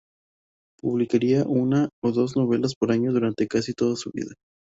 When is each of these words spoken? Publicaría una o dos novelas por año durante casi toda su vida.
Publicaría 0.79 1.43
una 1.43 1.87
o 2.03 2.11
dos 2.11 2.35
novelas 2.35 2.73
por 2.73 2.91
año 2.91 3.13
durante 3.13 3.47
casi 3.47 3.73
toda 3.75 3.95
su 3.95 4.09
vida. 4.11 4.33